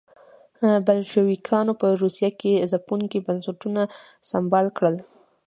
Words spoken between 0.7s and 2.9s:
بلشویکانو په روسیه کې